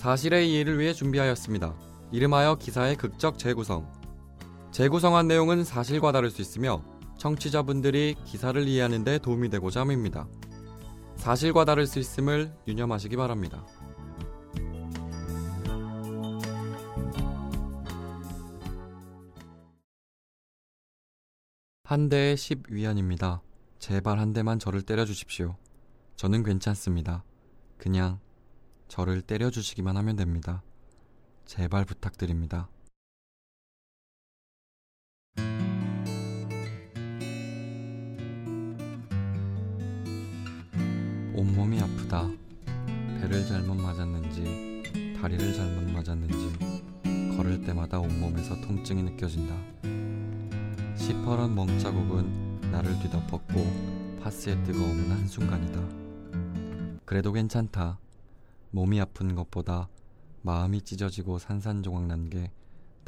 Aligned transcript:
사실의 0.00 0.50
이해를 0.50 0.78
위해 0.78 0.94
준비하였습니다. 0.94 1.74
이름하여 2.10 2.54
기사의 2.54 2.96
극적 2.96 3.38
재구성. 3.38 3.86
재구성한 4.72 5.28
내용은 5.28 5.62
사실과 5.62 6.10
다를 6.10 6.30
수 6.30 6.40
있으며 6.40 6.82
청취자분들이 7.18 8.14
기사를 8.24 8.66
이해하는 8.66 9.04
데 9.04 9.18
도움이 9.18 9.50
되고자 9.50 9.80
함입니다. 9.82 10.26
사실과 11.16 11.66
다를 11.66 11.86
수 11.86 11.98
있음을 11.98 12.50
유념하시기 12.66 13.14
바랍니다. 13.14 13.66
한 21.84 22.08
대에 22.08 22.36
10위안입니다. 22.36 23.40
제발 23.78 24.18
한 24.18 24.32
대만 24.32 24.58
저를 24.58 24.80
때려주십시오. 24.80 25.56
저는 26.16 26.42
괜찮습니다. 26.42 27.22
그냥 27.76 28.18
저를 28.90 29.22
때려주시기만 29.22 29.96
하면 29.98 30.16
됩니다. 30.16 30.64
제발 31.46 31.84
부탁드립니다. 31.84 32.68
온몸이 41.32 41.80
아프다. 41.80 42.28
배를 43.20 43.46
잘못 43.46 43.76
맞았는지, 43.76 45.14
다리를 45.20 45.54
잘못 45.54 45.92
맞았는지, 45.92 47.36
걸을 47.36 47.62
때마다 47.64 48.00
온몸에서 48.00 48.60
통증이 48.60 49.04
느껴진다. 49.04 49.54
시퍼런 50.96 51.54
멍자국은 51.54 52.72
나를 52.72 52.98
뒤덮었고, 52.98 54.20
파스의 54.20 54.64
뜨거움은 54.64 55.12
한순간이다. 55.12 55.80
그래도 57.04 57.32
괜찮다. 57.32 58.00
몸이 58.70 59.00
아픈 59.00 59.34
것보다 59.34 59.88
마음이 60.42 60.82
찢어지고 60.82 61.38
산산조각 61.38 62.06
난 62.06 62.28
게 62.30 62.50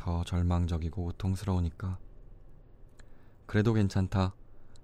더 0.03 0.25
절망적이고 0.25 1.05
고통스러우니까. 1.05 1.97
그래도 3.47 3.73
괜찮다. 3.73 4.35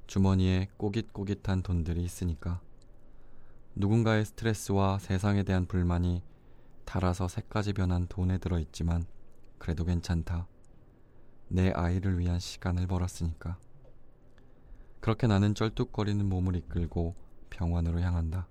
주머니에 0.07 0.69
꼬깃꼬깃한 0.77 1.63
돈들이 1.65 2.05
있으니까. 2.05 2.61
누군가의 3.75 4.25
스트레스와 4.25 5.01
세상에 5.01 5.43
대한 5.43 5.67
불만이 5.67 6.23
달아서 6.85 7.27
색까지 7.27 7.73
변한 7.73 8.07
돈에 8.07 8.39
들어있지만 8.39 9.07
그래도 9.59 9.85
괜찮다. 9.85 10.47
내 11.49 11.73
아이를 11.73 12.21
위한 12.21 12.39
시간을 12.39 12.87
벌었으니까. 12.87 13.59
그렇게 15.01 15.27
나는 15.27 15.57
쩔뚝거리는 15.57 16.25
몸을 16.29 16.55
이끌고 16.55 17.17
병원으로 17.51 18.01
향한다. 18.01 18.47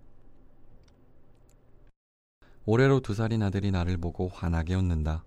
올해로 2.70 3.00
두 3.00 3.14
살인 3.14 3.44
아들이 3.44 3.72
나를 3.72 3.96
보고 3.96 4.28
환하게 4.28 4.76
웃는다. 4.76 5.24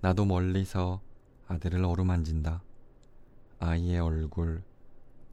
나도 0.00 0.24
멀리서 0.24 1.00
아들을 1.46 1.84
어루만진다. 1.84 2.64
아이의 3.60 4.00
얼굴, 4.00 4.64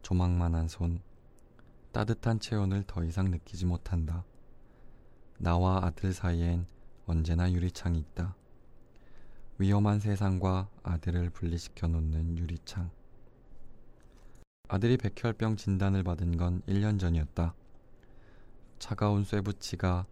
조망만한 0.04 0.68
손, 0.68 1.02
따뜻한 1.94 2.40
체온을 2.40 2.84
더 2.86 3.04
이상 3.04 3.32
느끼지 3.32 3.66
못한다. 3.66 4.24
나와 5.40 5.84
아들 5.84 6.14
사이엔 6.14 6.68
언제나 7.08 7.52
유리창이 7.52 7.98
있다. 7.98 8.36
위험한 9.58 10.00
세상과 10.00 10.70
아들을 10.84 11.32
분리시켜 11.32 11.88
놓는 11.88 12.38
유리창. 12.38 12.92
아들이 14.68 14.96
백혈병 14.96 15.56
진단을 15.56 16.04
받은 16.04 16.38
건 16.38 16.62
1년 16.68 17.00
전이었다. 17.00 17.56
차가운 18.78 19.24
쇠붙이가 19.24 20.06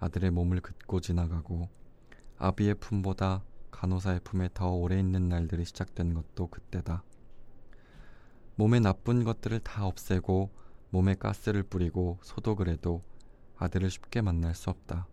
아들의 0.00 0.30
몸을 0.30 0.60
긋고 0.60 1.00
지나가고 1.00 1.68
아비의 2.38 2.76
품보다 2.76 3.44
간호사의 3.70 4.20
품에 4.24 4.50
더 4.54 4.70
오래 4.72 4.98
있는 4.98 5.28
날들이 5.28 5.64
시작된 5.64 6.14
것도 6.14 6.48
그때다. 6.48 7.04
몸에 8.56 8.80
나쁜 8.80 9.24
것들을 9.24 9.60
다 9.60 9.86
없애고 9.86 10.50
몸에 10.90 11.14
가스를 11.14 11.62
뿌리고 11.62 12.18
소독을 12.22 12.68
해도 12.68 13.02
아들을 13.56 13.90
쉽게 13.90 14.22
만날 14.22 14.54
수 14.54 14.70
없다. 14.70 15.06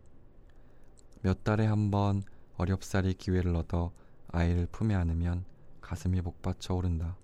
몇 1.21 1.43
달에 1.43 1.65
한 1.65 1.91
번 1.91 2.23
어렵사리 2.55 3.13
기회를 3.13 3.55
얻어 3.55 3.91
아이를 4.29 4.67
품에 4.71 4.95
안으면 4.95 5.45
가슴이 5.81 6.21
복받쳐 6.21 6.73
오른다. 6.75 7.17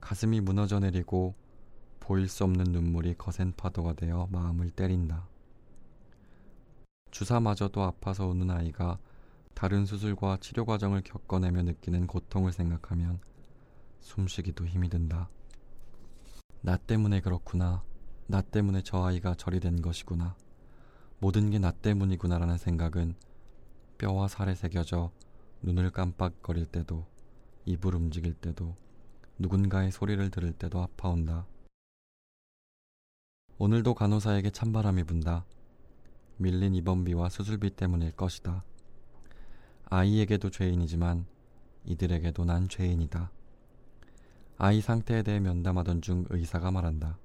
가슴이 0.00 0.40
무너져 0.40 0.78
내리고 0.80 1.34
보일 1.98 2.28
수 2.28 2.44
없는 2.44 2.64
눈물이 2.72 3.14
거센 3.18 3.52
파도가 3.56 3.94
되어 3.94 4.28
마음을 4.30 4.70
때린다. 4.70 5.29
주사마저도 7.10 7.82
아파서 7.82 8.26
우는 8.26 8.50
아이가 8.50 8.98
다른 9.54 9.84
수술과 9.84 10.38
치료 10.40 10.64
과정을 10.64 11.02
겪어내며 11.02 11.62
느끼는 11.62 12.06
고통을 12.06 12.52
생각하면 12.52 13.20
숨쉬기도 14.00 14.66
힘이 14.66 14.88
든다. 14.88 15.28
나 16.62 16.76
때문에 16.76 17.20
그렇구나. 17.20 17.82
나 18.26 18.42
때문에 18.42 18.82
저 18.82 19.04
아이가 19.04 19.34
저리 19.34 19.60
된 19.60 19.82
것이구나. 19.82 20.36
모든 21.18 21.50
게 21.50 21.58
나 21.58 21.70
때문이구나라는 21.72 22.56
생각은 22.56 23.14
뼈와 23.98 24.28
살에 24.28 24.54
새겨져 24.54 25.10
눈을 25.62 25.90
깜빡거릴 25.90 26.66
때도 26.66 27.04
입을 27.66 27.94
움직일 27.94 28.32
때도 28.34 28.74
누군가의 29.38 29.90
소리를 29.90 30.30
들을 30.30 30.52
때도 30.52 30.80
아파온다. 30.80 31.46
오늘도 33.58 33.92
간호사에게 33.94 34.50
찬바람이 34.50 35.04
분다. 35.04 35.44
밀린 36.40 36.74
입원비와 36.74 37.28
수술비 37.28 37.68
때문일 37.70 38.12
것이다. 38.12 38.64
아이에게도 39.84 40.48
죄인이지만 40.48 41.26
이들에게도 41.84 42.46
난 42.46 42.66
죄인이다. 42.66 43.30
아이 44.56 44.80
상태에 44.80 45.22
대해 45.22 45.38
면담하던 45.38 46.00
중 46.00 46.24
의사가 46.30 46.70
말한다. 46.70 47.18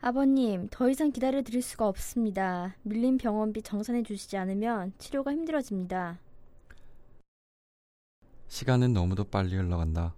아버님, 0.00 0.66
더 0.70 0.88
이상 0.88 1.12
기다려 1.12 1.42
드릴 1.42 1.62
수가 1.62 1.86
없습니다. 1.86 2.74
밀린 2.82 3.16
병원비 3.16 3.62
정산해 3.62 4.02
주시지 4.02 4.36
않으면 4.36 4.92
치료가 4.98 5.30
힘들어집니다. 5.30 6.18
시간은 8.48 8.92
너무도 8.92 9.24
빨리 9.24 9.54
흘러간다. 9.54 10.14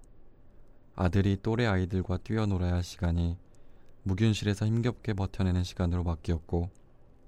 아들이 0.95 1.37
또래 1.43 1.67
아이들과 1.67 2.19
뛰어놀아야 2.19 2.75
할 2.75 2.83
시간이 2.83 3.37
무균실에서 4.05 4.67
힘겹게 4.67 5.13
버텨내는 5.13 5.65
시간으로 5.65 6.05
바뀌었고 6.05 6.71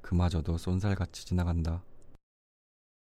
그마저도 0.04 0.58
쏜살같이 0.58 1.24
지나간다. 1.24 1.82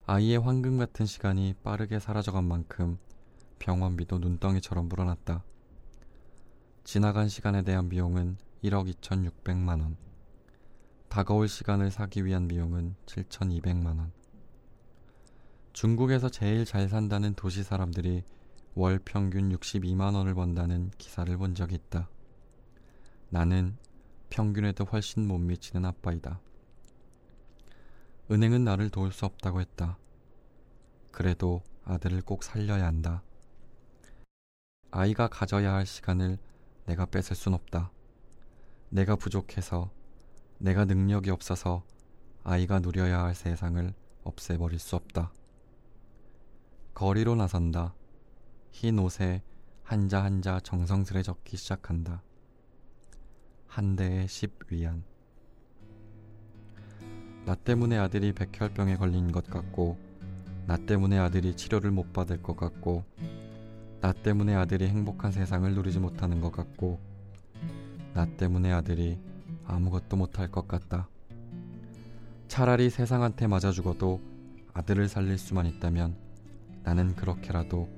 아이의 0.06 0.38
황금 0.38 0.78
같은 0.78 1.06
시간이 1.06 1.56
빠르게 1.64 1.98
사라져간 1.98 2.44
만큼 2.44 2.98
병원비도 3.58 4.20
눈덩이처럼 4.20 4.90
불어났다. 4.90 5.46
지나간 6.84 7.30
시간에 7.30 7.64
대한 7.64 7.88
비용은 7.88 8.36
1억 8.66 8.94
2,600만 8.94 9.82
원. 9.82 9.96
다가올 11.08 11.48
시간을 11.48 11.90
사기 11.90 12.26
위한 12.26 12.50
비용은 12.50 12.96
7,200만 13.06 13.86
원. 13.98 14.12
중국에서 15.72 16.28
제일 16.28 16.66
잘 16.66 16.90
산다는 16.90 17.34
도시 17.34 17.64
사람들이 17.64 18.24
월 18.76 19.00
평균 19.00 19.58
62만 19.58 20.16
원을 20.16 20.34
번다는 20.34 20.92
기사를 20.98 21.36
본 21.38 21.56
적이 21.56 21.76
있다. 21.76 22.10
나는 23.30 23.78
평균에도 24.30 24.84
훨씬 24.84 25.26
못 25.26 25.38
미치는 25.38 25.86
아빠이다. 25.86 26.42
은행은 28.31 28.63
나를 28.63 28.91
도울 28.91 29.12
수 29.12 29.25
없다고 29.25 29.59
했다. 29.59 29.97
그래도 31.12 31.63
아들을 31.84 32.22
꼭 32.22 32.44
살려야 32.44 32.85
한다. 32.85 33.23
아이가 34.91 35.28
가져야 35.28 35.73
할 35.73 35.88
시간을 35.88 36.38
내가 36.86 37.07
뺏을 37.07 37.36
순 37.36 37.56
없다. 37.56 37.92
내가 38.89 39.15
부족해서, 39.15 39.92
내가 40.59 40.86
능력이 40.86 41.31
없어서 41.31 41.83
아이가 42.44 42.80
누려야 42.80 43.24
할 43.24 43.33
세상을 43.33 43.94
없애버릴 44.24 44.77
수 44.77 44.95
없다. 44.95 45.33
거리로 46.94 47.36
나선다. 47.36 47.95
흰 48.71 49.00
옷에 49.00 49.42
한자 49.81 50.24
한자 50.24 50.59
정성스레 50.59 51.24
적기 51.24 51.57
시작한다. 51.57 52.21
한 53.65 53.95
대에 53.95 54.25
10위안. 54.27 55.01
나 57.45 57.56
때문에 57.56 57.97
아들이 57.97 58.33
백혈병에 58.33 58.97
걸린 58.97 59.31
것 59.31 59.50
같고, 59.50 59.97
나 60.68 60.77
때문에 60.77 61.18
아들이 61.18 61.56
치료를 61.56 61.91
못 61.91 62.13
받을 62.13 62.41
것 62.44 62.56
같고, 62.56 63.03
나 64.01 64.13
때문에 64.13 64.56
아들이 64.56 64.88
행복한 64.88 65.31
세상을 65.31 65.74
누리지 65.74 66.00
못하는 66.00 66.41
것 66.41 66.51
같고, 66.51 67.00
나 68.13 68.25
때문에 68.25 68.71
아들이 68.71 69.18
아무것도 69.65 70.18
못할 70.18 70.50
것 70.50 70.68
같다. 70.68 71.07
차라리 72.47 72.89
세상한테 72.89 73.47
맞아 73.47 73.71
죽어도 73.71 74.21
아들을 74.74 75.07
살릴 75.07 75.38
수만 75.38 75.65
있다면 75.65 76.15
나는 76.83 77.15
그렇게라도, 77.15 77.89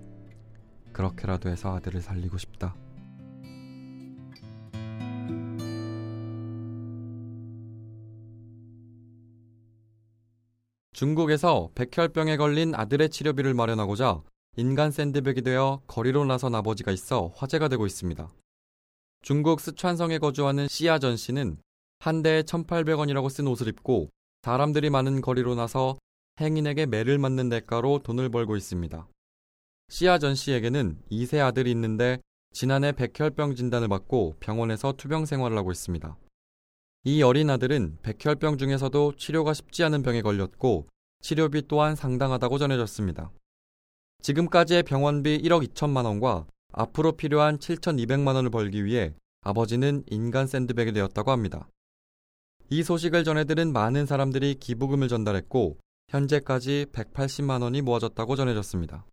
그렇게라도 0.91 1.49
해서 1.49 1.75
아들을 1.75 2.01
살리고 2.01 2.37
싶다. 2.37 2.50
중국에서 11.01 11.71
백혈병에 11.73 12.37
걸린 12.37 12.75
아들의 12.75 13.09
치료비를 13.09 13.55
마련하고자 13.55 14.21
인간 14.57 14.91
샌드백이 14.91 15.41
되어 15.41 15.81
거리로 15.87 16.25
나선 16.25 16.53
아버지가 16.53 16.91
있어 16.91 17.31
화제가 17.35 17.69
되고 17.69 17.87
있습니다. 17.87 18.31
중국 19.23 19.61
스촨성에 19.61 20.19
거주하는 20.19 20.67
시아전 20.67 21.17
씨는 21.17 21.57
한 21.97 22.21
대에 22.21 22.43
1,800원이라고 22.43 23.31
쓴 23.31 23.47
옷을 23.47 23.67
입고 23.69 24.09
사람들이 24.43 24.91
많은 24.91 25.21
거리로 25.21 25.55
나서 25.55 25.97
행인에게 26.39 26.85
매를 26.85 27.17
맞는 27.17 27.49
대가로 27.49 28.01
돈을 28.03 28.29
벌고 28.29 28.55
있습니다. 28.55 29.07
시아전 29.89 30.35
씨에게는 30.35 30.99
2세 31.11 31.39
아들이 31.39 31.71
있는데 31.71 32.19
지난해 32.53 32.91
백혈병 32.91 33.55
진단을 33.55 33.87
받고 33.87 34.35
병원에서 34.39 34.93
투병 34.97 35.25
생활을 35.25 35.57
하고 35.57 35.71
있습니다. 35.71 36.15
이 37.03 37.23
어린 37.23 37.49
아들은 37.49 37.97
백혈병 38.03 38.59
중에서도 38.59 39.13
치료가 39.17 39.55
쉽지 39.55 39.83
않은 39.85 40.03
병에 40.03 40.21
걸렸고 40.21 40.87
치료비 41.21 41.67
또한 41.67 41.95
상당하다고 41.95 42.59
전해졌습니다. 42.59 43.31
지금까지의 44.21 44.83
병원비 44.83 45.41
1억 45.41 45.67
2천만 45.67 46.05
원과 46.05 46.45
앞으로 46.73 47.13
필요한 47.13 47.57
7,200만 47.57 48.35
원을 48.35 48.51
벌기 48.51 48.85
위해 48.85 49.15
아버지는 49.41 50.03
인간 50.11 50.45
샌드백이 50.45 50.91
되었다고 50.91 51.31
합니다. 51.31 51.67
이 52.69 52.83
소식을 52.83 53.23
전해들은 53.23 53.73
많은 53.73 54.05
사람들이 54.05 54.55
기부금을 54.59 55.07
전달했고 55.07 55.79
현재까지 56.09 56.85
180만 56.91 57.63
원이 57.63 57.81
모아졌다고 57.81 58.35
전해졌습니다. 58.35 59.05